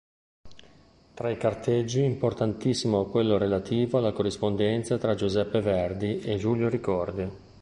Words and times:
Tra 1.13 1.29
i 1.29 1.37
carteggi 1.37 2.01
importantissimo 2.01 3.05
quello 3.05 3.37
relativo 3.37 3.99
alla 3.99 4.11
corrispondenza 4.13 4.97
tra 4.97 5.13
Giuseppe 5.13 5.61
Verdi 5.61 6.21
e 6.21 6.37
Giulio 6.37 6.69
Ricordi. 6.69 7.29